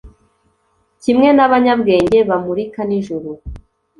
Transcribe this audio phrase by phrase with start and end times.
[1.01, 3.29] kimwe nabanyabwenge bamurika nijoro